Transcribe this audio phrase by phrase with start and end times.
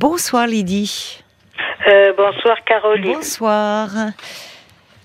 [0.00, 1.22] Bonsoir Lydie.
[1.88, 3.14] Euh, bonsoir Caroline.
[3.14, 3.88] Bonsoir.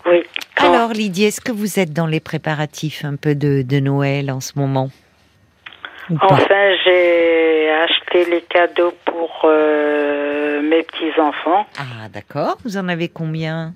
[0.06, 0.22] Oui.
[0.58, 4.30] Quand- Alors Lydie, est-ce que vous êtes dans les préparatifs un peu de, de Noël
[4.30, 4.90] en ce moment
[6.20, 11.66] Enfin, j'ai acheté les cadeaux pour euh, mes petits-enfants.
[11.80, 13.74] Ah d'accord, vous en avez combien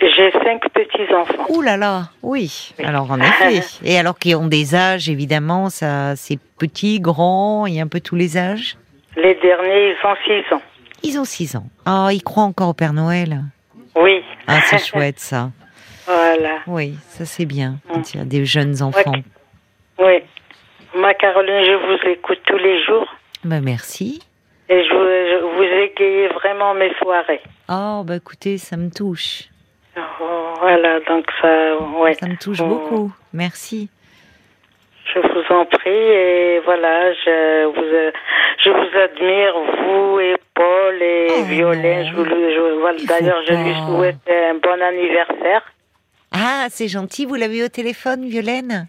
[0.00, 1.44] J'ai cinq petits-enfants.
[1.50, 2.72] Ouh là là, oui.
[2.82, 3.60] Alors en effet.
[3.84, 8.16] Et alors qu'ils ont des âges, évidemment, ça, c'est petit, grand, et un peu tous
[8.16, 8.78] les âges.
[9.16, 10.62] Les derniers, ils ont six ans.
[11.06, 11.66] Ils ont 6 ans.
[11.84, 13.42] Ah, ils croient encore au Père Noël.
[13.94, 14.22] Oui.
[14.46, 15.50] Ah, c'est chouette ça.
[16.06, 16.60] Voilà.
[16.66, 17.76] Oui, ça c'est bien.
[17.92, 19.12] Quand il y a des jeunes enfants.
[19.98, 20.14] Oui.
[20.96, 23.06] Ma Caroline, je vous écoute tous les jours
[23.44, 24.22] Ben merci.
[24.70, 27.40] et je vous, je vous égayez vraiment mes soirées.
[27.68, 29.44] Oh, bah écoutez, ça me touche.
[29.96, 32.14] Oh, Voilà, donc ça, ouais.
[32.14, 33.12] Ça me touche Oh, beaucoup.
[33.34, 33.90] Merci.
[35.14, 38.10] Je vous en prie et voilà, je vous, euh,
[38.64, 39.54] je vous admire,
[39.86, 42.06] vous et Paul et Oh, Violaine.
[42.06, 45.62] Je je- D'ailleurs, je lui souhaite un bon anniversaire.
[46.32, 47.26] Ah, c'est gentil.
[47.26, 48.88] Vous l'avez eu au téléphone, Violaine?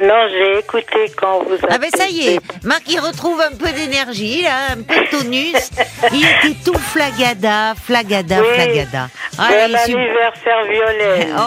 [0.00, 1.66] Non, j'ai écouté quand vous avez.
[1.70, 5.10] Ah ben ça y est, Marc il retrouve un peu d'énergie là, un peu de
[5.10, 5.70] tonus.
[6.12, 8.46] Il était tout flagada, flagada, Oui.
[8.54, 9.08] flagada.
[9.38, 11.34] Ah, Bon anniversaire, Violaine.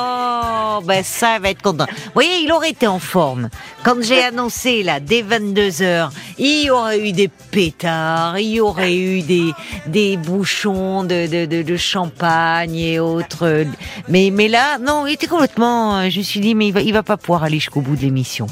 [0.74, 1.86] Oh, ben ça il va être content.
[1.90, 3.50] Vous voyez, il aurait été en forme.
[3.84, 8.96] Quand j'ai annoncé là, dès 22h, il y aurait eu des pétards, il y aurait
[8.96, 9.52] eu des,
[9.88, 13.66] des bouchons de, de, de, de champagne et autres.
[14.08, 15.98] Mais, mais là, non, il était complètement...
[16.00, 17.98] euh, Je me suis dit, mais il va, il va pas pouvoir aller jusqu'au bout
[17.98, 18.48] de l'émission.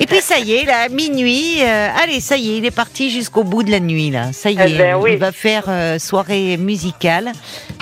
[0.00, 3.08] Et puis ça y est, là, minuit, euh, allez, ça y est, il est parti
[3.08, 4.32] jusqu'au bout de la nuit, là.
[4.32, 5.12] Ça y Eh est, ben oui.
[5.12, 7.30] il va faire euh, soirée musicale.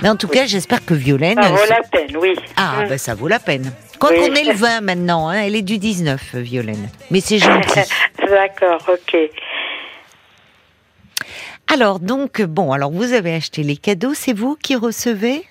[0.02, 1.40] Mais en tout cas, j'espère que Violaine...
[1.40, 2.34] Ça vaut la peine, oui.
[2.56, 2.88] ah, Mm.
[2.88, 3.72] ben ça vaut la peine.
[4.00, 4.18] Quoi Oui.
[4.18, 6.88] qu'on ait le 20 maintenant, hein, elle est du 19, euh, Violaine.
[7.10, 7.80] Mais c'est gentil.
[8.28, 9.16] D'accord, ok.
[11.72, 15.44] alors, donc, bon, alors vous avez acheté les cadeaux, c'est vous qui recevez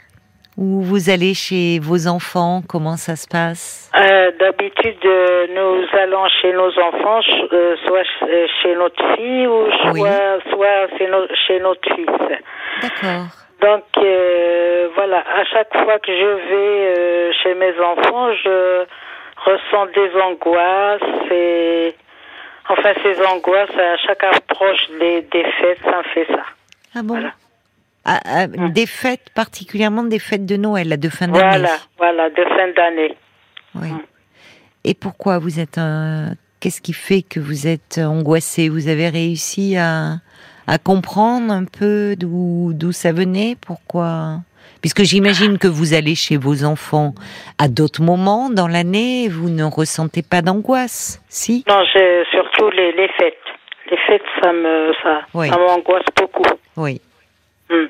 [0.58, 2.64] Ou vous allez chez vos enfants?
[2.68, 3.92] Comment ça se passe?
[3.96, 7.20] Euh, D'habitude, euh, nous allons chez nos enfants,
[7.54, 10.10] euh, soit ch- chez notre fille ou soit, Oui.
[10.52, 12.40] soit chez, no- chez notre fils.
[12.82, 13.28] D'accord.
[13.62, 18.86] Donc euh, voilà, à chaque fois que je vais euh, chez mes enfants, je
[19.46, 21.96] ressens des angoisses et
[22.70, 26.44] enfin ces angoisses à chaque approche des, des fêtes, ça fait ça.
[26.96, 27.32] Ah bon Voilà.
[28.10, 31.40] Ah, ah, Des fêtes, particulièrement des fêtes de Noël, de fin d'année.
[31.40, 33.18] Voilà, voilà, de fin d'année.
[33.76, 33.92] Oui.
[33.92, 34.02] Mm.
[34.86, 36.36] Et pourquoi vous êtes un...
[36.62, 38.70] Qu'est-ce qui fait que vous êtes angoissé?
[38.70, 40.14] Vous avez réussi à,
[40.68, 44.40] à comprendre un peu d'où d'où ça venait Pourquoi
[44.82, 47.14] Puisque j'imagine que vous allez chez vos enfants
[47.58, 51.64] à d'autres moments dans l'année, vous ne ressentez pas d'angoisse, si?
[51.68, 53.34] Non, j'ai surtout les, les fêtes.
[53.90, 55.50] Les fêtes, ça me ça, Oui.
[55.50, 56.44] ça m'angoisse beaucoup.
[56.76, 57.02] Oui.
[57.70, 57.86] Hmm.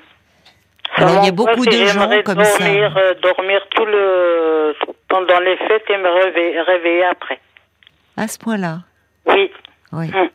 [0.96, 2.60] Ça Alors, il y a beaucoup de gens comme ça.
[2.64, 4.74] dormir, euh, dormir tout le
[5.10, 7.40] pendant les fêtes et me réveiller, réveiller après.
[8.16, 8.80] À ce point-là?
[9.28, 9.52] Oui.
[9.92, 10.08] Oui.
[10.08, 10.30] Mm.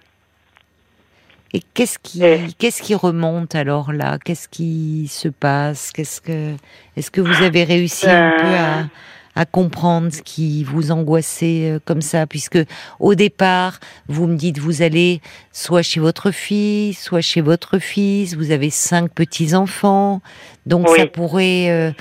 [1.55, 4.19] Et qu'est-ce qui, Et- qu'est-ce qui remonte alors là?
[4.25, 5.91] Qu'est-ce qui se passe?
[5.93, 6.55] Qu'est-ce que,
[6.97, 8.89] est-ce que vous avez réussi un peu à,
[9.35, 12.27] à comprendre ce qui vous angoissait euh, comme ça?
[12.27, 12.59] Puisque
[13.01, 15.21] au départ, vous me dites vous allez
[15.53, 18.35] soit chez votre fille, soit chez votre fils.
[18.35, 20.23] Vous avez cinq petits enfants,
[20.65, 20.99] donc Oui.
[21.01, 21.93] ça pourrait euh,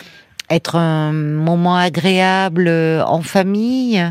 [0.50, 4.02] être un moment agréable euh, en famille?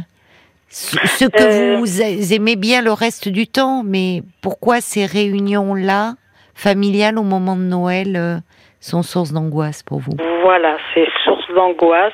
[0.73, 1.77] Ce que Euh.
[1.79, 6.15] vous aimez bien le reste du temps, mais pourquoi ces réunions-là,
[6.55, 8.37] familiales au moment de Noël, euh,
[8.79, 10.13] sont source d'angoisse pour vous?
[10.43, 12.13] Voilà, c'est source d'angoisse.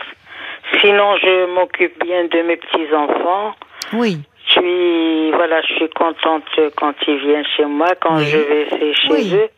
[0.80, 3.54] Sinon, je m'occupe bien de mes petits enfants.
[3.92, 6.44] Oui, Je suis voilà, je suis contente
[6.76, 8.24] quand ils viennent chez moi, quand Oui.
[8.26, 9.30] je vais chez Oui.
[9.34, 9.48] eux.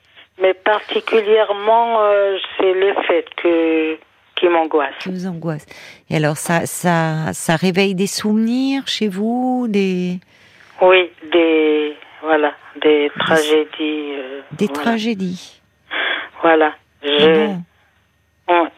[0.43, 3.97] Mais particulièrement, euh, c'est les fêtes que
[4.39, 4.95] qui m'angoissent.
[5.01, 5.67] qui vous angoisse.
[6.11, 10.19] Et alors, ça, ça, ça réveille des souvenirs chez vous, des,
[10.83, 13.69] Oui, des voilà, des tragédies.
[13.81, 14.83] euh, des voilà.
[14.83, 15.61] tragédies.
[16.43, 16.73] Voilà.
[17.03, 17.47] Ah Je,
[18.47, 18.69] bon?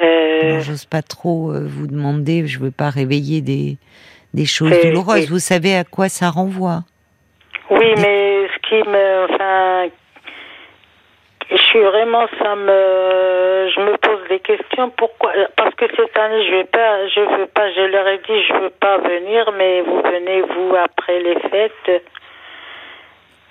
[0.00, 3.76] Euh, J'ose pas trop euh, vous demander, je veux pas réveiller des,
[4.32, 5.22] des choses douloureuses.
[5.24, 5.26] oui.
[5.26, 6.84] Vous savez à quoi ça renvoie
[7.70, 9.88] Oui, mais ce qui me, enfin,
[11.50, 13.96] je suis vraiment, ça me, je me
[14.28, 14.90] des questions.
[14.96, 17.70] Pourquoi Parce que cette année, je vais pas, je veux pas.
[17.72, 22.02] Je leur ai dit, je veux pas venir, mais vous venez vous après les fêtes.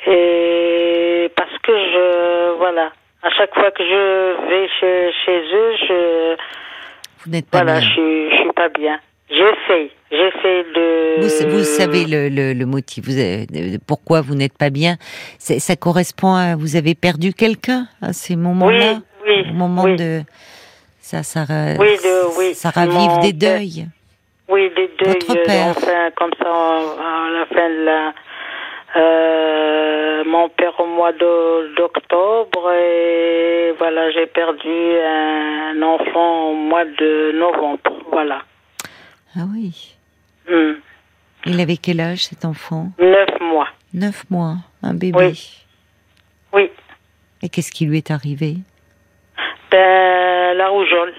[0.06, 2.92] Et parce que je, voilà,
[3.24, 6.36] à chaque fois que je vais chez, chez eux, je,
[7.26, 7.88] Vous n'êtes pas voilà, bien.
[7.90, 9.00] je, suis- je suis pas bien.
[9.30, 9.92] J'essaye.
[10.10, 11.16] J'essaie de.
[11.20, 14.96] Vous, vous savez le, le, le motif, vous avez- de- pourquoi vous n'êtes pas bien?
[15.40, 18.94] Ça correspond à vous avez perdu quelqu'un à ces moments-là,
[19.26, 19.98] Oui, oui, au moment oui.
[19.98, 20.22] de
[21.14, 21.46] ça,
[21.80, 23.58] Oui, ça ravive Mon des père.
[23.58, 23.88] deuils.
[24.50, 25.12] Oui, des deux.
[25.12, 25.68] Votre père.
[25.78, 28.14] Enfin, comme ça, à la fin de la.
[28.96, 36.86] Euh, mon père au mois de- d'octobre et voilà, j'ai perdu un enfant au mois
[36.86, 37.80] de novembre.
[38.12, 38.42] Voilà.
[39.36, 39.96] Ah oui.
[40.50, 40.74] Hmm.
[41.46, 42.88] Il avait quel âge cet enfant?
[42.98, 43.68] Neuf mois.
[43.94, 45.18] Neuf mois, un bébé.
[45.28, 45.64] Oui.
[46.54, 46.72] Oui.
[47.44, 48.56] Et qu'est-ce qui lui est arrivé?
[49.72, 51.14] Ben, la rougeole,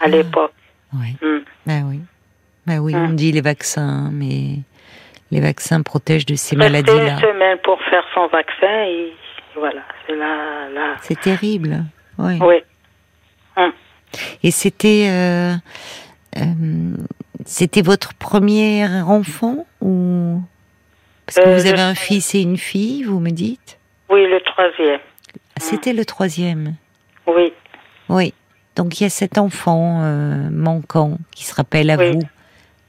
[0.00, 0.08] à Ah.
[0.08, 0.52] l'époque.
[0.94, 1.16] Oui.
[1.22, 1.38] Hmm.
[1.66, 2.00] Ben oui.
[2.66, 3.06] Ben oui, Hmm.
[3.10, 4.58] on dit les vaccins, mais
[5.30, 7.14] les vaccins protègent de ces maladies-là.
[7.14, 9.12] une semaine pour faire son vaccin et
[9.54, 10.96] voilà, c'est là, là.
[11.02, 11.84] C'est terrible.
[12.18, 12.38] Oui.
[12.40, 12.56] Oui.
[14.42, 15.54] Et c'était euh,
[16.38, 16.94] euh,
[17.44, 20.40] c'était votre premier enfant ou
[21.26, 23.78] parce que Euh, vous avez un fils et une fille, vous me dites?
[24.08, 25.00] Oui, le troisième.
[25.58, 26.74] C'était le troisième.
[27.26, 27.52] Oui.
[28.08, 28.34] Oui.
[28.76, 32.12] Donc il y a cet enfant euh, manquant qui se rappelle à Oui.
[32.12, 32.22] vous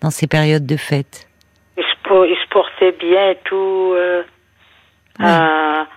[0.02, 1.28] dans ces périodes de fête.
[1.78, 3.94] Il se, po- il se portait bien et tout.
[3.96, 4.24] euh,
[5.20, 5.26] Oui.
[5.26, 5.88] à,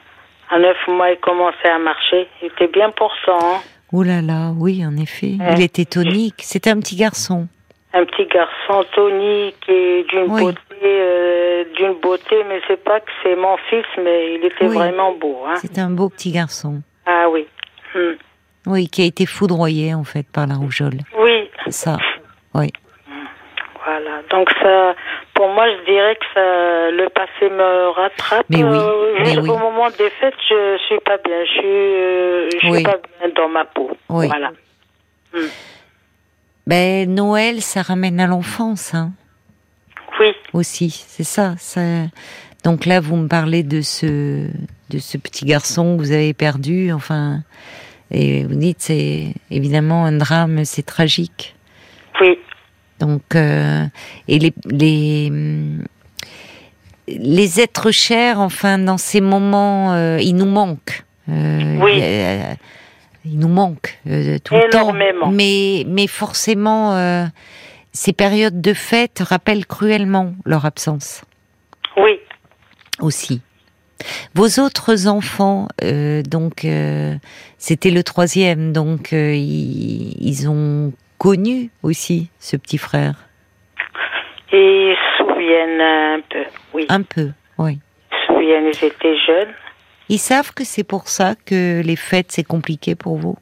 [0.50, 2.28] à neuf mois, il commençait à marcher.
[2.42, 3.38] Il était bien portant.
[3.56, 3.60] hein.
[3.92, 5.34] Ouh là là, oui, en effet.
[5.40, 5.54] Ouais.
[5.56, 6.36] Il était tonique.
[6.38, 7.48] C'était un petit garçon.
[7.93, 10.43] Un petit garçon tonique et d'une Oui.
[10.43, 15.12] beauté, euh, d'une beauté, mais c'est pas que c'est mon fils, mais il était vraiment
[15.12, 15.43] beau.
[15.48, 15.56] Hein.
[15.56, 16.82] C'était un beau petit garçon.
[17.04, 17.46] Ah oui.
[18.70, 18.72] Hmm.
[18.72, 20.99] Oui, qui a été foudroyé en fait par la rougeole.
[21.19, 21.96] Oui, Ça.
[22.55, 22.69] Oui.
[23.84, 24.94] Voilà, donc ça,
[25.34, 28.46] pour moi, je dirais que ça, le passé me rattrape.
[28.50, 29.49] Mais oui, Euh, mais oui.
[29.49, 31.44] Au moment des fêtes, je suis pas bien.
[31.44, 33.90] Je suis, euh, je suis pas bien dans ma peau.
[34.11, 34.26] Oui.
[34.28, 34.50] Voilà.
[36.67, 39.11] Ben Noël, ça ramène à l'enfance, hein.
[40.20, 41.81] Oui, aussi, c'est ça, ça.
[42.64, 44.46] Donc là, vous me parlez de ce
[44.90, 47.38] de ce petit garçon que vous avez perdu, enfin,
[48.10, 51.54] et vous dites c'est évidemment un drame, c'est tragique.
[52.20, 52.38] oui,
[52.98, 53.84] Donc euh,
[54.28, 55.84] et les les hum,
[57.08, 61.04] les êtres chers, enfin, dans ces moments, euh, ils nous manquent.
[61.28, 61.92] Euh, Oui.
[61.94, 62.54] il y a-
[63.24, 64.80] il nous manque euh, tout le temps.
[64.82, 65.30] Énormément.
[65.30, 66.94] Mais mais forcément,
[67.92, 71.22] ces périodes de fête rappellent cruellement leur absence
[71.96, 72.18] oui.
[73.00, 73.42] aussi.
[74.35, 77.14] Vos autres enfants, euh, donc euh,
[77.58, 83.14] c'était le troisième, donc euh, ils, ils ont connu aussi ce petit frère,
[84.52, 86.44] Et ils se souviennent un peu.
[86.75, 87.79] Oui, un peu, oui.
[88.12, 89.55] ils se souviennent, ils étaient jeunes.
[90.08, 93.37] Ils savent que c'est pour ça que les fêtes c'est compliqué pour vous?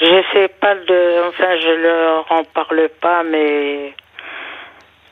[0.00, 3.92] Je sais pas de, enfin, je leur en parle pas, mais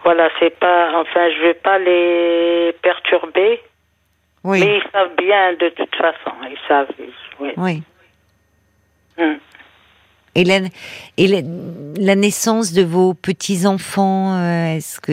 [0.02, 3.60] voilà, c'est pas, enfin, je vais pas les perturber,
[4.44, 6.88] Oui, mais ils savent bien de toute façon, ils savent.
[7.40, 7.52] oui.
[7.56, 7.82] oui.
[9.18, 9.38] Hmm.
[10.34, 10.58] Et la,
[11.16, 11.38] et la,
[11.98, 15.10] la naissance de vos petits enfants, euh, est-ce que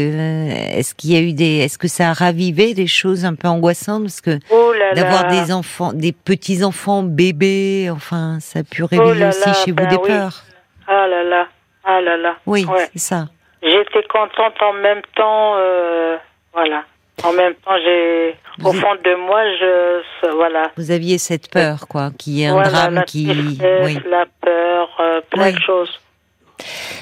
[0.77, 3.47] est-ce qu'il y a eu des, est-ce que ça a ravivé des choses un peu
[3.47, 4.03] angoissantes?
[4.03, 8.87] Parce que Oh d'avoir des enfants, des petits enfants bébés, enfin, ça a pu Oh
[8.87, 10.07] réveiller là aussi là, chez vous ben des oui.
[10.07, 10.43] peurs.
[10.87, 11.47] Ah là là,
[11.85, 12.35] ah là là.
[12.45, 12.87] Oui, Ouais.
[12.93, 13.25] c'est ça.
[13.63, 16.17] J'étais contente en même temps, euh,
[16.53, 16.83] voilà.
[17.23, 20.71] En même temps, j'ai, au fond de moi, je, voilà.
[20.77, 23.99] Vous aviez cette peur, quoi, qu'il y ait un voilà, drame la qui, oui.
[24.09, 25.53] la peur, euh, plein Oui.
[25.53, 25.99] de choses.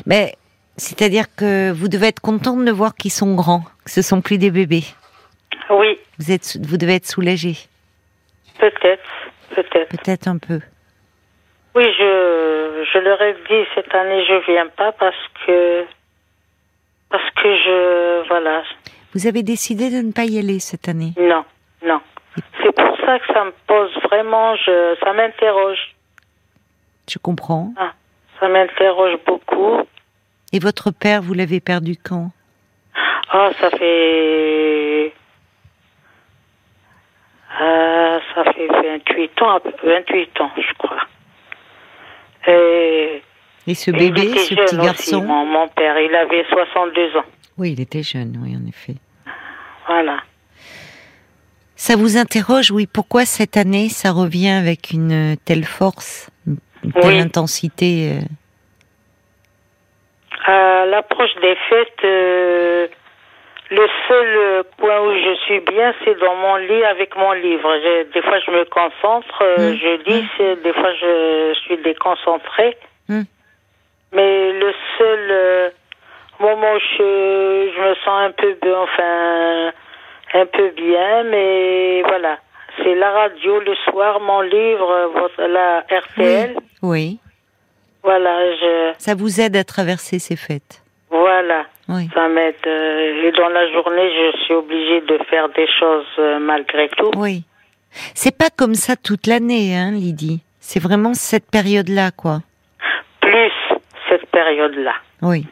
[0.05, 0.35] Mais
[0.77, 4.37] c'est-à-dire que vous devez être contente de voir qu'ils sont grands, que ce sont plus
[4.37, 4.83] des bébés.
[5.69, 7.55] Oui, Vous êtes, vous devez être soulagée,
[8.59, 9.03] peut-être,
[9.55, 9.89] peut-être.
[9.89, 10.59] peut-être un peu.
[11.75, 15.85] Oui, je, je leur ai dit cette année, je viens pas parce que,
[17.09, 18.63] parce que je, voilà,
[19.13, 21.13] Vous avez décidé de ne pas y aller cette année.
[21.17, 21.43] non,
[21.85, 21.99] non.
[22.63, 25.95] C'est pour ça que ça me pose vraiment, je, ça m'interroge,
[27.09, 27.73] Je comprends.
[28.39, 29.81] ça m'interroge beaucoup.
[30.51, 32.31] Et votre père, vous l'avez perdu quand?
[33.29, 35.13] Ah, ça fait,
[37.61, 40.97] euh, ça fait 28 ans, 28 ans, je crois.
[42.47, 43.21] Et
[43.67, 45.23] Et ce bébé, ce petit aussi, garçon?
[45.23, 47.23] mon, mon père, il avait 62 ans.
[47.57, 48.95] Oui, il était jeune, oui, en effet.
[49.87, 50.17] Voilà.
[51.75, 56.57] Ça vous interroge, oui, pourquoi cette année ça revient avec une telle force, une
[56.93, 57.19] telle Oui.
[57.19, 58.21] intensité euh,
[60.45, 62.87] À l'approche des fêtes, euh,
[63.71, 67.69] le seul euh, coin où je suis bien, c'est dans mon lit avec mon livre.
[68.13, 69.77] Des fois, je me concentre, euh, Mm.
[69.77, 72.77] je lis, c'est- des fois, je suis déconcentrée.
[73.09, 73.21] Mm.
[74.13, 75.69] Mais le seul euh,
[76.43, 79.71] moment, je, je me sens un peu, bien, enfin,
[80.41, 82.37] un peu bien, mais voilà.
[82.83, 86.55] C'est la radio le soir, mon livre, votre, la RTL.
[86.81, 87.19] Oui.
[88.03, 90.81] Voilà, je, Ça vous aide à traverser ces fêtes.
[91.09, 91.65] voilà.
[91.89, 92.07] Oui.
[92.15, 92.55] Ça m'aide.
[92.65, 97.11] euh, et dans la journée, je suis obligée de faire des choses euh, malgré tout.
[97.17, 97.43] Oui.
[98.15, 100.41] C'est pas comme ça toute l'année, hein, Lydie.
[100.59, 102.39] C'est vraiment cette période-là, quoi.
[103.21, 103.51] Plus
[104.09, 104.93] cette période-là.
[105.21, 105.45] Oui.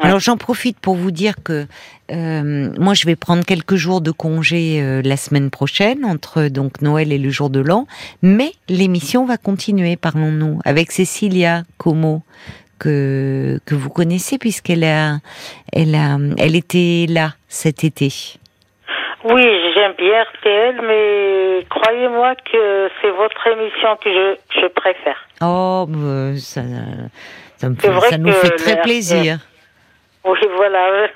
[0.00, 1.66] Alors j'en profite pour vous dire que
[2.10, 6.82] euh, moi je vais prendre quelques jours de congé euh, la semaine prochaine entre donc
[6.82, 7.86] Noël et le jour de l'an,
[8.22, 12.22] mais l'émission va continuer, parlons-nous, avec Cécilia Como
[12.78, 15.18] que que vous connaissez puisqu'elle a
[15.72, 18.08] elle a elle était là cet été.
[19.22, 19.42] Oui,
[19.74, 25.16] j'aime bien RTL, mais croyez-moi que c'est votre émission que je, je préfère.
[25.42, 26.62] Oh, bah, ça
[27.58, 29.38] ça, me fait- vrai ça nous que fait très la- plaisir.
[30.24, 31.08] Oui, voilà.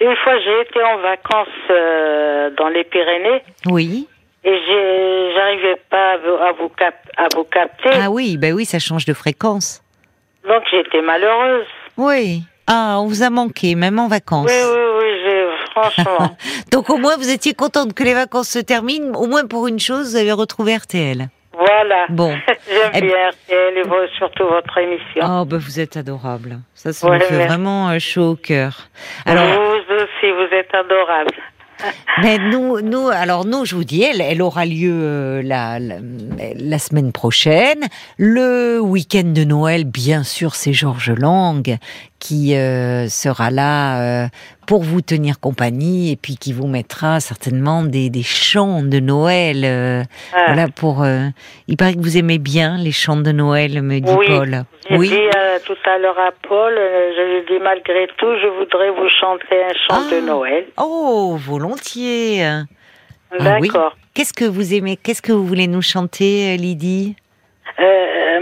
[0.00, 4.08] Une fois, j'ai été en vacances euh, dans les Pyrénées Oui.
[4.44, 7.90] et j'ai- j'arrivais pas à vous, à vous, cap- à vous capter.
[7.92, 9.82] Ah oui, ben oui, ça change de fréquence.
[10.48, 11.66] Donc, j'étais malheureuse.
[11.96, 12.42] Oui.
[12.66, 14.50] Ah, on vous a manqué, même en vacances.
[14.50, 16.36] Oui, oui, oui, franchement.
[16.72, 19.12] Donc au moins vous étiez contente que les vacances se terminent.
[19.18, 21.28] Au moins pour une chose, vous avez retrouvé RTL.
[21.56, 22.06] Voilà.
[22.08, 22.34] Bon.
[22.68, 25.22] J'aime Eh bien RTL et vo- surtout votre émission.
[25.22, 26.58] Oh bah vous êtes adorable.
[26.74, 27.48] Ça, ça Ouais, me fait merci.
[27.48, 28.88] vraiment euh, chaud au cœur.
[29.26, 31.30] Alors, Vous aussi, vous êtes adorable.
[32.22, 35.96] mais nous, nous, alors nous, je vous dis, elle, elle aura lieu euh, la, la,
[36.56, 37.80] la semaine prochaine.
[38.16, 41.76] Le week-end de Noël, bien sûr, c'est Georges Lang
[42.24, 44.26] qui euh, sera là euh,
[44.66, 49.62] pour vous tenir compagnie et puis qui vous mettra certainement des, des chants de Noël.
[49.64, 50.02] euh,
[50.32, 50.44] Ah.
[50.46, 51.04] Voilà pour.
[51.68, 54.26] il paraît que vous aimez bien les chants de Noël, me dit Oui.
[54.28, 54.64] Paul.
[54.90, 55.08] Oui.
[55.10, 55.28] dit
[55.66, 59.56] tout à l'heure à Paul, je lui ai dit malgré tout, je voudrais vous chanter
[59.70, 60.14] un chant Ah.
[60.14, 60.64] de Noël.
[60.78, 62.42] Oh, volontiers.
[62.44, 63.68] Ah oui.
[63.68, 63.96] D'accord.
[64.14, 67.16] Qu'est-ce que vous aimez Qu'est-ce que vous voulez nous chanter, Lydie?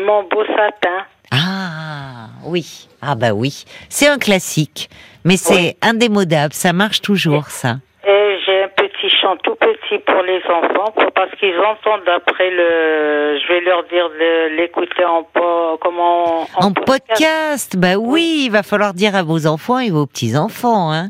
[0.06, 0.98] Mon beau sapin.
[1.32, 2.88] Ah, oui.
[3.00, 3.64] Ah bah oui.
[3.88, 4.90] C'est un classique,
[5.24, 6.52] mais c'est indémodable.
[6.52, 7.76] Ça marche toujours, ça.
[8.06, 12.50] Et j'ai un petit chant tout petit pour les enfants, pour- parce qu'ils entendent après
[12.50, 13.38] le.
[13.40, 18.42] Je vais leur dire de l'écouter en po- comment En podcast, bah oui.
[18.46, 21.08] Il va falloir dire à vos enfants et vos petits enfants, hein.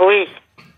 [0.00, 0.28] Oui.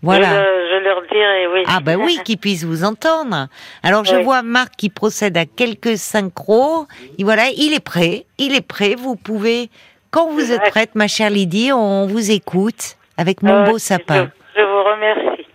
[0.04, 0.28] Voilà.
[0.28, 1.62] Je, le- je leur dirai, oui.
[1.66, 3.49] Ah bah oui, qu'ils puissent vous entendre.
[3.82, 6.87] Alors je vois Marc qui procède à quelques synchros.
[7.18, 8.25] Et voilà, il est prêt.
[8.38, 8.94] Il est prêt.
[8.96, 9.70] Vous pouvez,
[10.11, 14.30] quand vous êtes prête, ma chère Lydie, on vous écoute avec mon Euh, beau sapin.
[14.54, 15.46] Je, je vous remercie.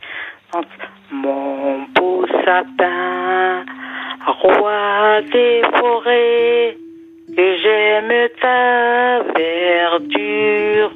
[1.11, 3.63] Mon beau sapin,
[4.25, 6.77] roi des forêts,
[7.35, 10.91] que j'aime ta verdure.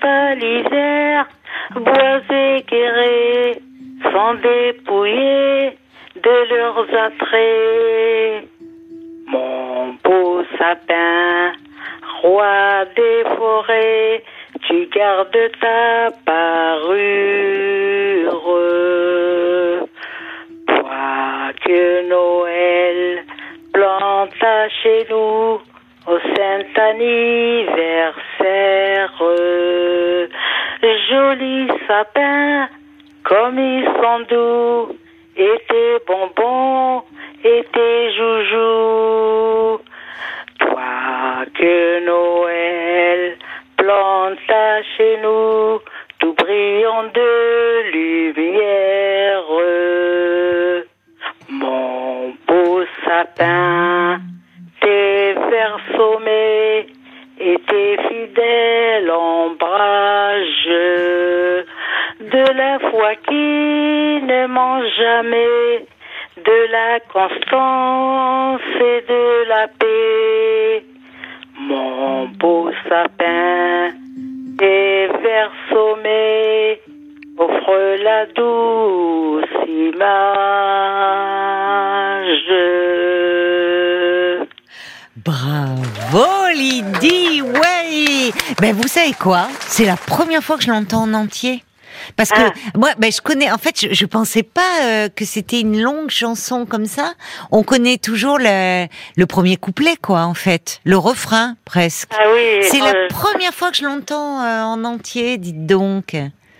[0.00, 1.26] Quand à l'hiver,
[1.74, 3.60] bois éguerrés
[4.02, 5.76] sont dépouillés
[6.16, 8.48] de leurs attraits.
[9.28, 11.52] Mon beau sapin,
[12.22, 14.22] roi des forêts,
[14.68, 17.50] tu gardes ta parure.
[20.66, 23.24] Toi que Noël
[23.72, 25.60] planta chez nous
[26.10, 28.10] au saint anniversaire.
[31.08, 32.68] Joli sapin,
[33.24, 34.96] comme ils sont doux,
[35.36, 37.02] et tes bonbons,
[37.44, 39.80] et tes joujoux.
[40.58, 43.36] Toi que Noël
[43.76, 45.80] planta chez nous,
[46.18, 48.99] tout brillant de lumière.
[64.96, 65.86] Jamais,
[66.36, 70.84] de la constance et de la paix.
[71.58, 73.90] Mon beau sapin,
[74.58, 76.80] tes vers sommés
[77.38, 80.00] offrent la douce image.
[85.16, 88.32] Bravo Lydie, ouais.
[88.60, 89.48] Ben vous savez quoi?
[89.60, 91.62] C'est la première fois que je l'entends en entier.
[92.20, 92.52] Parce que Ah.
[92.76, 93.50] moi, ben je connais.
[93.50, 97.14] En fait, je, je pensais pas euh, que c'était une longue chanson comme ça.
[97.50, 98.86] On connaît toujours le,
[99.16, 100.20] le premier couplet, quoi.
[100.24, 102.10] En fait, le refrain presque.
[102.12, 105.38] Ah oui, C'est euh, la première fois que je l'entends euh, en entier.
[105.38, 106.08] Dites donc.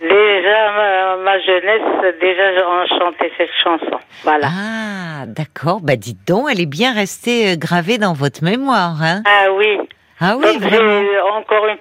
[0.01, 3.99] déjà ma, ma jeunesse, déjà on chantait cette chanson.
[4.23, 4.49] Voilà.
[4.49, 5.81] Ah, d'accord.
[5.83, 9.77] Bah dites donc, elle est bien restée euh, gravée dans votre mémoire, hein Ah oui.
[10.23, 11.01] Ah oui, vraiment.
[11.39, 11.79] encore une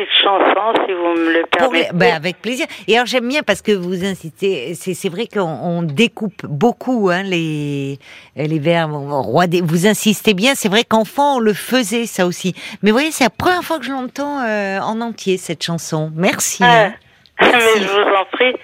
[0.00, 1.88] pe- toute chanson, si vous me le permettez.
[1.94, 2.66] Ben, avec plaisir.
[2.88, 4.74] Et alors j'aime bien parce que vous insistez.
[4.74, 7.98] C'est vrai qu'on découpe beaucoup hein, les
[8.36, 8.92] les verbes.
[8.92, 10.54] Roi des, vous insistez bien.
[10.54, 12.54] C'est vrai qu'enfant on le faisait ça aussi.
[12.82, 16.10] Mais vous voyez, c'est la première fois que je l'entends euh, en entier cette chanson.
[16.14, 16.64] Merci.
[16.64, 16.92] Hein.
[17.38, 18.54] Ah, mais je vous en prie.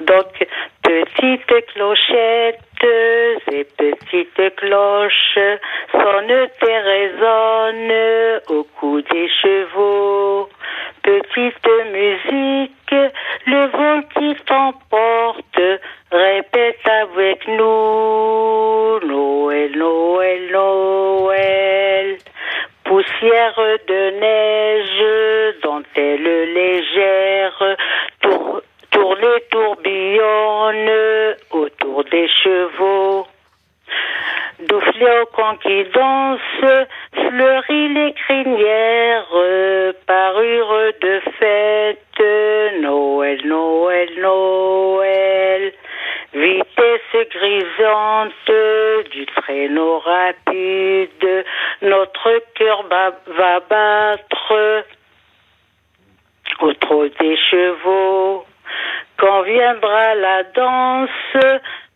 [0.00, 0.26] Donc,
[0.82, 2.58] petite clochette
[3.52, 5.38] et petites cloches
[5.92, 10.03] sonnent et résonnent au cou des chevaux.
[11.44, 11.73] Petite
[49.12, 51.44] du traîneau rapide,
[51.82, 54.84] notre cœur va battre
[56.60, 58.44] au trot des chevaux.
[59.16, 61.10] Quand viendra la danse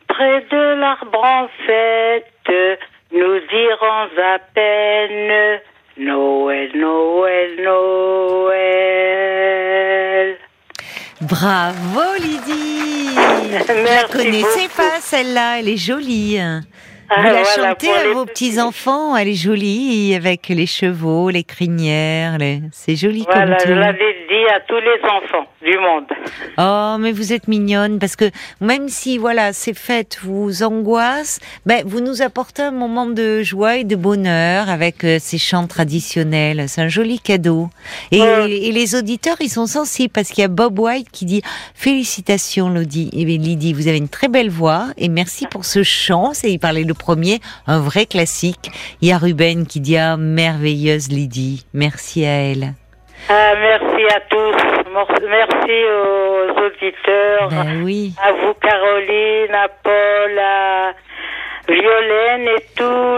[0.06, 2.52] près de l'arbre en fête,
[3.12, 5.60] nous dirons à peine
[5.96, 8.78] Noël, Noël, Noël.
[11.20, 16.38] Bravo Lydie Merci La connaissez pas celle-là, elle est jolie.
[16.38, 22.60] Vous la chantez à vos petits-enfants, elle est jolie, avec les chevaux, les crinières, les...
[22.70, 23.68] c'est joli voilà, comme tout.
[23.68, 26.06] je l'avais à tous les enfants du monde.
[26.58, 28.30] Oh, mais vous êtes mignonne, parce que
[28.60, 33.76] même si, voilà, ces fêtes vous angoissent, ben, vous nous apportez un moment de joie
[33.76, 36.68] et de bonheur avec euh, ces chants traditionnels.
[36.68, 37.68] C'est un joli cadeau.
[38.10, 41.42] Et, et, les auditeurs, ils sont sensibles, parce qu'il y a Bob White qui dit,
[41.74, 46.32] félicitations Lydie, et Lydie, vous avez une très belle voix, et merci pour ce chant,
[46.34, 48.70] c'est, il parlait le premier, un vrai classique.
[49.00, 52.74] Il y a Ruben qui dit ah, merveilleuse Lydie, merci à elle.
[53.30, 54.56] Ah, merci à tous,
[55.28, 58.14] merci aux auditeurs, ben oui.
[58.22, 60.92] à vous Caroline, à Paul, à
[61.68, 62.64] Violaine et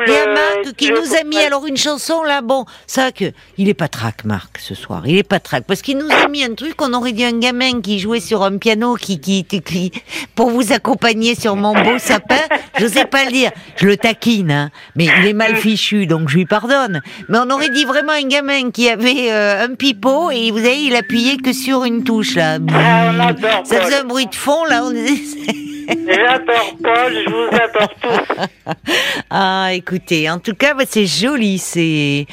[0.05, 0.13] tout.
[0.13, 3.69] Et à Marc qui nous a mis alors une chanson là, bon, ça que il
[3.69, 6.45] est pas trac Marc ce soir, il est pas trac parce qu'il nous a mis
[6.45, 9.93] un truc, on aurait dit un gamin qui jouait sur un piano, qui qui, qui
[10.35, 12.37] pour vous accompagner sur mon beau sapin.
[12.79, 16.29] Je sais pas le dire, je le taquine, hein, mais il est mal fichu donc
[16.29, 17.03] je lui pardonne.
[17.29, 20.83] Mais on aurait dit vraiment un gamin qui avait euh, un pipeau et vous savez,
[20.83, 22.59] il appuyait que sur une touche là.
[22.73, 23.33] Ah,
[23.65, 24.85] ça faisait un bruit de fond là.
[24.85, 24.95] On...
[25.89, 28.75] J'adore Paul, je vous adore tous.
[29.31, 32.27] ah, écoutez, en tout cas, c'est joli ces,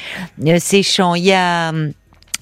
[0.46, 1.14] euh, ces chants.
[1.14, 1.72] Il y a.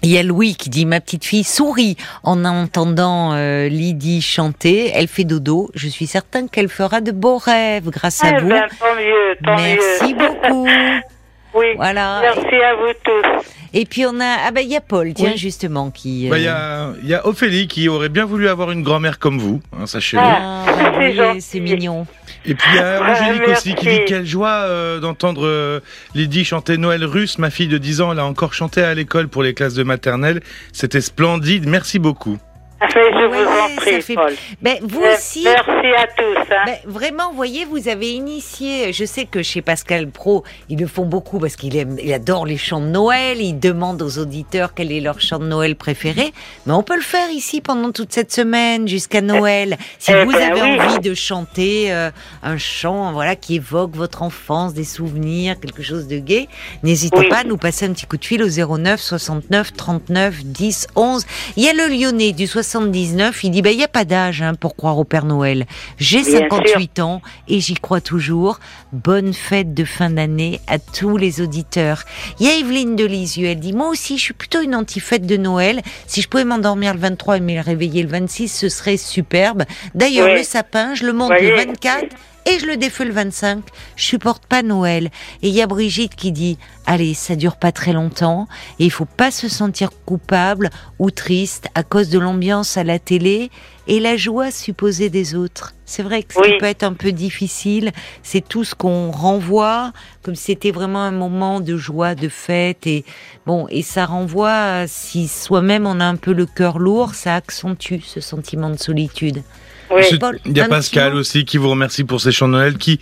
[0.03, 4.93] Il y a Louis qui dit ma petite fille sourit en entendant euh, Lydie chanter.
[4.95, 5.71] Elle fait dodo.
[5.75, 8.49] Je suis certain qu'elle fera de beaux rêves grâce à eh vous.
[8.49, 10.69] Ben, tant mieux, tant Merci beaucoup.
[11.57, 11.75] oui.
[11.77, 12.21] Voilà.
[12.23, 13.47] Merci à vous tous.
[13.75, 16.29] Et puis on a ah ben il y a Paul tiens justement qui.
[16.31, 19.19] Bah il y a il y a Ophélie qui aurait bien voulu avoir une grand-mère
[19.19, 20.23] comme vous, hein, sachez-le.
[20.25, 20.65] Ah,
[20.99, 22.07] oui, c'est mignon.
[22.47, 25.81] Et puis il y a Angélique aussi qui dit quelle joie euh, d'entendre euh,
[26.15, 27.39] Lydie chanter Noël russe.
[27.39, 29.83] Ma fille de 10 ans, elle a encore chanté à l'école pour les classes de
[29.83, 30.41] maternelle.
[30.73, 31.69] C'était splendide.
[31.69, 32.39] Merci beaucoup.
[32.83, 34.35] Je vous en prie, Paul.
[34.61, 35.45] Ben, vous aussi.
[35.45, 36.53] Merci à tous.
[36.53, 36.65] Hein.
[36.67, 38.93] Ben, vraiment, vous voyez, vous avez initié.
[38.93, 42.45] Je sais que chez Pascal Pro, ils le font beaucoup parce qu'il aime, il adore
[42.45, 43.41] les chants de Noël.
[43.41, 46.35] Il demande aux auditeurs quel est leur chant de Noël préféré.
[46.67, 49.79] Mais on peut le faire ici pendant toute cette semaine jusqu'à Noël.
[49.99, 50.81] Si eh vous ben avez oui.
[50.81, 52.11] envie de chanter euh,
[52.43, 56.47] un chant, voilà, qui évoque votre enfance, des souvenirs, quelque chose de gai,
[56.83, 57.29] n'hésitez Oui.
[57.31, 61.25] pas à nous passer un petit coup de fil au 09 69 39 10 11.
[61.57, 64.43] Il y a le Lyonnais du 79, il dit bah il y a pas d'âge
[64.43, 65.67] hein, pour croire au Père Noël.
[65.99, 68.59] J'ai Bien 58 ans et j'y crois toujours.
[68.93, 72.03] Bonne fête de fin d'année à tous les auditeurs.
[72.41, 75.27] Il y a Evelyne de Lisieux, elle dit moi aussi je suis plutôt une anti-fête
[75.27, 75.81] de Noël.
[76.07, 79.65] Si je pouvais m'endormir le 23 et me réveiller le 26, ce serait superbe.
[79.95, 80.39] D'ailleurs Oui.
[80.39, 82.07] le sapin, je le monte le 24
[82.47, 83.65] et je le défais le 25.
[83.97, 85.11] Je supporte pas Noël.
[85.43, 88.47] Et il y a Brigitte qui dit allez, ça dure pas très longtemps
[88.79, 92.99] et il faut pas se sentir coupable ou triste à cause de l'ambiance à la
[92.99, 93.51] télé
[93.89, 95.75] et la joie supposée des autres.
[95.85, 96.59] C'est vrai que Oui.
[96.59, 101.13] peut être un peu difficile, c'est tout ce qu'on renvoie comme si c'était vraiment un
[101.13, 103.05] moment de joie, de fête et
[103.47, 107.35] bon, et ça renvoie à si soi-même on a un peu le cœur lourd, ça
[107.37, 109.43] accentue ce sentiment de solitude.
[109.91, 110.03] Oui.
[110.45, 113.01] Il y a un Pascal aussi qui vous remercie pour ces chants de Noël qui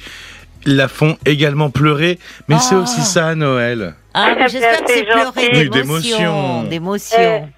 [0.67, 2.19] la font également pleurer.
[2.49, 2.79] Mais c'est Ah.
[2.79, 3.95] aussi ça Noël.
[4.15, 7.49] Ah, Ah, j'espère que c'est pleurer d'émotion, d'émotion.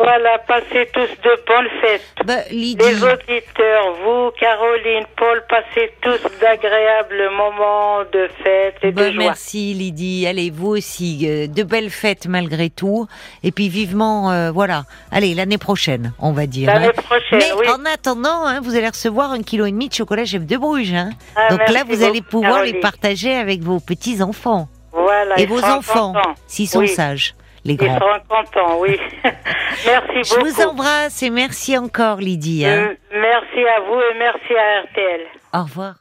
[0.00, 2.02] Voilà, passez tous de bonnes fêtes.
[2.24, 2.34] Bah.
[2.52, 9.24] Les auditeurs, vous, Caroline, Paul, passez tous d'agréables moments de fête et Bah, de joie.
[9.24, 10.26] merci Lydie.
[10.28, 13.08] Allez, vous aussi, euh, de belles fêtes malgré tout.
[13.42, 14.84] Et puis vivement, euh, voilà.
[15.10, 16.68] Allez, l'année prochaine, on va dire.
[16.72, 17.02] L'année hein.
[17.02, 17.66] prochaine, Mais oui.
[17.68, 20.94] en attendant, hein, vous allez recevoir un kilo et demi de chocolat chef de Bruges.
[20.94, 21.10] hein.
[21.34, 25.62] Ah, Donc là, vous allez pouvoir les partager avec vos petits enfants Voilà, et vos
[25.64, 26.34] enfants, contents.
[26.46, 26.88] s'ils sont Oui.
[26.88, 27.34] sages,
[27.64, 27.98] les Ils grands.
[27.98, 28.98] seront contents, oui.
[29.24, 30.46] merci Je beaucoup.
[30.48, 32.64] vous embrasse et merci encore Lydie.
[32.66, 32.90] hein.
[33.12, 35.20] Mm, Merci à vous et merci à RTL.
[35.54, 35.94] Au revoir.